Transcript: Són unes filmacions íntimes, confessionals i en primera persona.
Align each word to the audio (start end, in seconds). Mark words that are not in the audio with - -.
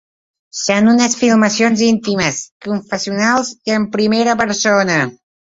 Són 0.59 0.87
unes 0.93 1.15
filmacions 1.19 1.83
íntimes, 1.89 2.41
confessionals 2.69 3.53
i 3.71 3.77
en 3.79 3.89
primera 3.99 4.39
persona. 4.45 4.99